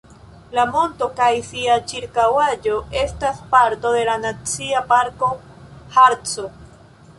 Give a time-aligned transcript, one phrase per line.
[0.59, 5.33] La monto kaj sia ĉirkaŭaĵo estas parto de la Nacia Parko
[6.01, 6.51] Harco.